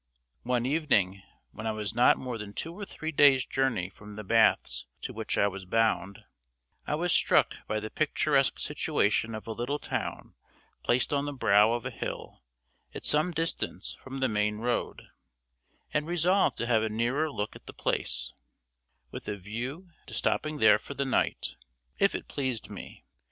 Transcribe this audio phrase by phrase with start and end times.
[0.41, 1.21] One evening,
[1.51, 5.13] when I was not more than two or three days' journey from the baths to
[5.13, 6.23] which I was bound,
[6.87, 10.33] I was struck by the picturesque situation of a little town
[10.81, 12.41] placed on the brow of a hill
[12.95, 15.03] at some distance from the main road,
[15.93, 18.33] and resolved to have a nearer look at the place,
[19.11, 21.57] with a view to stopping there for the night,
[21.99, 23.05] if it pleased me.